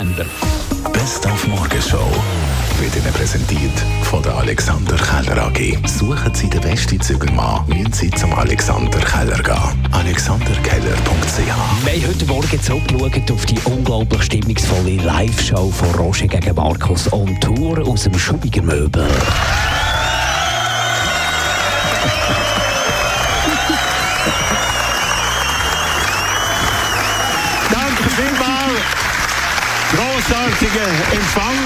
November. 0.00 0.24
Best 0.92 1.26
auf 1.26 1.46
Morgenshow 1.46 1.98
wird 2.78 2.96
Ihnen 2.96 3.12
präsentiert 3.12 3.78
von 4.04 4.22
der 4.22 4.34
Alexander 4.34 4.96
Keller 4.96 5.46
AG. 5.46 5.76
Suchen 5.86 6.34
Sie 6.34 6.48
den 6.48 6.60
besten 6.62 7.00
Zügelmann, 7.00 7.66
müssen 7.68 7.92
Sie 7.92 8.10
zum 8.10 8.32
Alexander 8.32 8.98
Keller 8.98 9.42
gehen. 9.42 9.88
alexanderkeller.ch 9.92 11.38
Wir 11.38 11.54
haben 11.54 12.08
heute 12.08 12.26
Morgen 12.26 12.62
zurückgeschaut 12.62 13.30
auf 13.30 13.46
die 13.46 13.58
unglaublich 13.64 14.22
stimmungsvolle 14.22 14.96
Live-Show 14.96 15.70
von 15.70 15.90
Roger 15.96 16.28
gegen 16.28 16.54
Markus 16.54 17.12
on 17.12 17.38
Tour 17.40 17.86
aus 17.86 18.04
dem 18.04 18.18
Schubiger 18.18 18.62
Möbel. 18.62 19.06
Grossartiger 29.90 30.86
Empfang. 31.12 31.56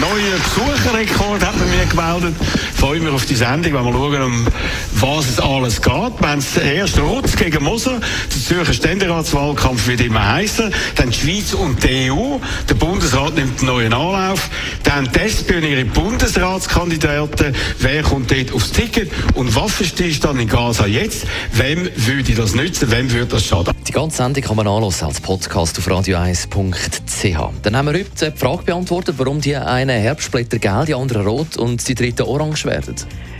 Neuer 0.00 0.38
Besucherrekord 0.38 1.44
hat 1.44 1.58
man 1.58 1.68
mir 1.70 1.86
gemeldet. 1.86 2.34
Freue 2.76 3.00
mich 3.00 3.12
auf 3.12 3.26
die 3.26 3.34
Sendung, 3.34 3.74
wenn 3.74 3.84
wir 3.84 3.92
schauen, 3.92 4.22
um 4.22 4.46
was 4.94 5.28
es 5.28 5.40
alles 5.40 5.82
geht. 5.82 5.92
Wir 5.92 6.28
haben 6.28 6.44
den 6.56 6.76
ersten 6.76 7.00
Rutz 7.00 7.36
gegen 7.36 7.64
Moser, 7.64 8.00
der 8.00 8.40
Zürcher 8.40 8.72
Ständeratswahlkampf 8.72 9.88
wird 9.88 10.00
immer 10.00 10.34
heißen. 10.34 10.72
Dann 10.94 11.10
die 11.10 11.18
Schweiz 11.18 11.52
und 11.52 11.82
die 11.82 12.10
EU. 12.10 12.38
Der 12.68 12.74
Bundesrat 12.74 13.34
nimmt 13.34 13.58
einen 13.58 13.66
neuen 13.66 13.92
Anlauf. 13.92 14.48
Dann 14.94 15.08
die 15.10 15.20
SP 15.24 15.56
und 15.56 15.64
ihre 15.64 15.86
Bundesratskandidaten. 15.86 17.54
Wer 17.78 18.02
kommt 18.02 18.30
dort 18.30 18.52
aufs 18.52 18.72
Ticket? 18.72 19.10
Und 19.34 19.54
Waffenstillstand 19.56 20.34
dann 20.34 20.40
in 20.42 20.48
Gaza 20.48 20.86
jetzt? 20.86 21.26
Wem 21.54 21.88
würde 21.96 22.34
das 22.34 22.54
nützen? 22.54 22.90
Wem 22.90 23.10
würde 23.10 23.24
das 23.24 23.46
schaden? 23.46 23.72
Die 23.88 23.92
ganze 23.92 24.18
Sendung 24.18 24.44
kann 24.44 24.56
man 24.56 24.68
anhören 24.68 24.92
als 25.00 25.18
Podcast 25.18 25.78
auf 25.78 25.88
radio1.ch. 25.88 27.52
Dann 27.62 27.74
haben 27.74 27.86
wir 27.86 28.00
heute 28.00 28.32
die 28.32 28.38
Frage 28.38 28.64
beantwortet, 28.64 29.14
warum 29.16 29.40
die 29.40 29.56
einen 29.56 29.98
Herbstblätter 29.98 30.58
gelb, 30.58 30.84
die 30.84 30.94
anderen 30.94 31.26
rot 31.26 31.56
und 31.56 31.88
die 31.88 31.94
dritten 31.94 32.24
orange 32.24 32.66
werden. 32.66 32.94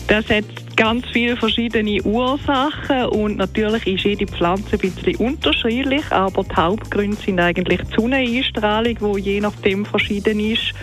Das 0.07 0.27
hat 0.31 0.45
ganz 0.83 1.07
viele 1.13 1.37
verschiedene 1.37 2.03
Ursachen 2.03 3.05
und 3.05 3.37
natürlich 3.37 3.87
ist 3.87 4.03
jede 4.03 4.27
Pflanze 4.27 4.73
ein 4.73 4.79
bisschen 4.81 5.15
unterschiedlich, 5.15 6.03
aber 6.11 6.43
die 6.43 6.57
Hauptgründe 6.57 7.17
sind 7.19 7.39
eigentlich 7.39 7.83
die 7.83 7.95
Sonneneinstrahlung, 7.95 8.97
die 9.15 9.21
je 9.21 9.41
nachdem 9.41 9.87
verschieden 9.87 10.41
ist 10.41 10.75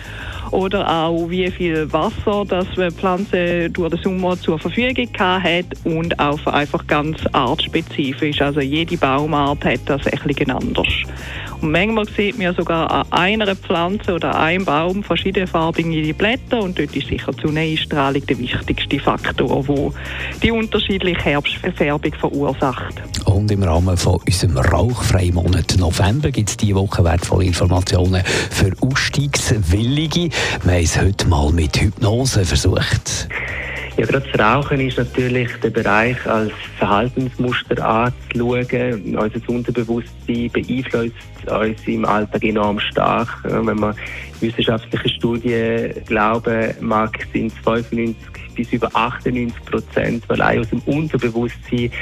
oder 0.52 0.88
auch 0.90 1.28
wie 1.28 1.50
viel 1.50 1.92
Wasser 1.92 2.44
das 2.48 2.66
die 2.74 2.90
Pflanze 2.90 3.68
durch 3.68 3.90
den 3.90 4.02
Sommer 4.02 4.40
zur 4.40 4.58
Verfügung 4.58 5.10
hat 5.18 5.66
und 5.84 6.18
auch 6.18 6.46
einfach 6.46 6.86
ganz 6.86 7.18
artspezifisch. 7.32 8.40
Also 8.40 8.60
jede 8.60 8.96
Baumart 8.96 9.62
hat 9.66 9.80
das 9.84 10.06
ein 10.06 10.18
bisschen 10.26 10.50
anders. 10.50 10.88
Und 11.60 11.72
manchmal 11.72 12.06
sieht 12.08 12.38
man 12.38 12.54
sogar 12.54 12.90
an 12.90 13.06
einer 13.10 13.54
Pflanze 13.54 14.14
oder 14.14 14.38
einem 14.38 14.64
Baum 14.64 15.02
verschiedenfarbige 15.02 16.14
Blätter 16.14 16.62
und 16.62 16.78
dort 16.78 16.96
ist 16.96 17.08
sicher 17.08 17.32
die 17.32 17.42
Sonneneinstrahlung 17.42 18.24
der 18.26 18.38
wichtigste 18.38 18.98
Faktor, 18.98 19.62
der 19.62 19.92
die 20.42 20.50
unterschiedliche 20.50 21.20
Herbstfärbung 21.20 22.14
verursacht. 22.14 22.94
Und 23.26 23.50
im 23.50 23.62
Rahmen 23.62 23.96
von 23.96 24.20
unserem 24.26 24.56
rauchfreien 24.56 25.34
Monat 25.34 25.76
November 25.78 26.30
gibt 26.30 26.50
es 26.50 26.56
diese 26.56 26.74
Woche 26.74 27.04
wertvolle 27.04 27.44
Informationen 27.44 28.22
für 28.24 28.72
Ausstiegswillige. 28.80 30.30
Wir 30.64 30.72
haben 30.72 30.82
es 30.82 30.98
heute 31.00 31.28
mal 31.28 31.52
mit 31.52 31.80
Hypnose 31.80 32.44
versucht. 32.44 33.28
Ja, 34.00 34.06
gerade 34.06 34.26
das 34.30 34.40
Rauchen 34.40 34.80
ist 34.80 34.96
natürlich 34.96 35.50
der 35.62 35.68
Bereich 35.68 36.26
als 36.26 36.52
Verhaltensmuster 36.78 37.86
anzuschauen. 37.86 39.14
Unser 39.14 39.50
Unterbewusstsein 39.50 40.50
beeinflusst 40.50 41.12
uns 41.46 41.86
im 41.86 42.06
Alltag 42.06 42.42
enorm 42.42 42.80
stark. 42.80 43.28
Wenn 43.42 43.76
man 43.76 43.94
wissenschaftliche 44.40 45.06
Studien 45.10 45.92
glauben 46.06 46.74
mag, 46.80 47.10
sind 47.34 47.52
es 47.52 47.58
95 47.58 48.16
bis 48.54 48.72
über 48.72 48.88
98 48.94 49.64
Prozent, 49.66 50.24
weil 50.28 50.40
auch 50.40 50.60
aus 50.60 50.70
dem 50.70 50.80
Unterbewusstsein 50.86 51.92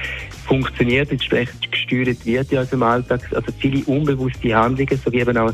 funktioniert, 0.47 1.11
entsprechend 1.11 1.73
gesteuert 1.73 2.25
wird 2.25 2.53
in 2.53 2.59
unserem 2.59 2.85
Alltag. 2.85 3.29
Also 3.35 3.51
viele 3.59 3.83
unbewusste 3.87 4.55
Handlungen, 4.55 5.01
so 5.05 5.11
wie 5.11 5.19
eben 5.19 5.37
auch 5.37 5.53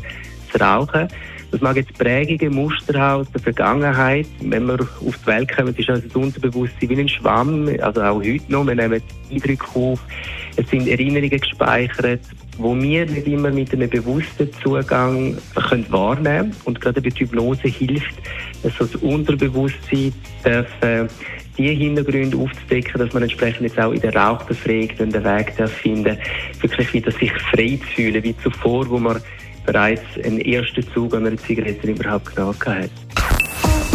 das 0.53 0.61
Rauchen. 0.61 1.07
Das 1.51 1.61
mag 1.61 1.77
jetzt 1.77 1.97
Prägungen, 1.97 2.53
Muster 2.53 2.99
haben 2.99 3.21
aus 3.21 3.31
der 3.31 3.41
Vergangenheit. 3.41 4.27
Wenn 4.41 4.65
wir 4.65 4.79
auf 4.81 5.17
die 5.21 5.25
Welt 5.27 5.55
kommen, 5.55 5.75
ist 5.75 5.89
unser 5.89 6.15
Unterbewusstsein 6.17 6.89
wie 6.89 6.99
ein 6.99 7.09
Schwamm, 7.09 7.69
also 7.81 8.01
auch 8.01 8.21
heute 8.21 8.51
noch. 8.51 8.65
Wir 8.65 8.75
nehmen 8.75 9.01
Eindrücke 9.31 9.65
auf, 9.75 9.99
es 10.55 10.69
sind 10.69 10.87
Erinnerungen 10.87 11.39
gespeichert, 11.39 12.21
wo 12.57 12.75
wir 12.75 13.05
nicht 13.05 13.27
immer 13.27 13.51
mit 13.51 13.73
einem 13.73 13.89
bewussten 13.89 14.49
Zugang 14.63 15.37
können 15.55 15.85
wahrnehmen 15.89 16.23
können. 16.23 16.55
Und 16.65 16.81
gerade 16.81 17.01
bei 17.01 17.09
Hypnose 17.09 17.67
hilft, 17.67 18.15
also 18.63 18.85
das 18.85 18.95
Unterbewusstsein 19.01 20.13
darf, 20.43 20.67
äh, 20.81 21.07
die 21.57 21.73
Hintergründe 21.73 22.37
aufzudecken, 22.37 22.99
dass 22.99 23.13
man 23.13 23.23
entsprechend 23.23 23.61
jetzt 23.61 23.79
auch 23.79 23.91
in 23.91 24.01
der 24.01 24.13
Rauchbefragung 24.13 24.97
den 24.97 25.23
Weg 25.23 25.53
finden 25.69 26.17
wirklich 26.61 26.93
wieder 26.93 27.11
sich 27.11 27.31
frei 27.31 27.79
zu 27.81 27.87
fühlen, 27.95 28.23
wie 28.23 28.35
zuvor, 28.37 28.89
wo 28.89 28.97
man 28.97 29.21
bereits 29.65 30.03
einen 30.23 30.39
ersten 30.39 30.85
Zug 30.93 31.13
an 31.15 31.27
einer 31.27 31.37
Zigarette 31.37 31.87
überhaupt 31.87 32.35
genommen 32.35 32.57
hat. 32.65 32.89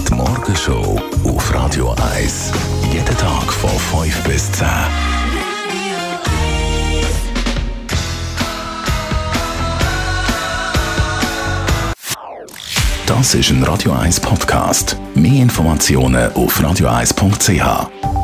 Die 0.09 0.15
Morgenshow 0.15 1.01
auf 1.25 1.55
Radio 1.55 1.95
1. 2.15 2.53
Jeden 2.93 3.17
Tag 3.17 3.53
von 3.53 3.71
5 3.71 4.25
bis 4.25 4.53
10. 4.53 4.67
Das 13.07 13.35
ist 13.35 13.51
ein 13.51 13.63
Radio 13.65 13.93
1 13.93 14.21
Podcast. 14.21 14.97
Mehr 15.15 15.43
Informationen 15.43 16.33
auf 16.33 16.61
radio1.ch. 16.61 18.20